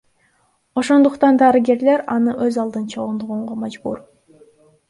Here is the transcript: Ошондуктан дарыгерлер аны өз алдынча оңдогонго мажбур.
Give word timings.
Ошондуктан 0.81 1.37
дарыгерлер 1.43 2.03
аны 2.15 2.35
өз 2.47 2.57
алдынча 2.65 3.05
оңдогонго 3.05 3.59
мажбур. 3.67 4.03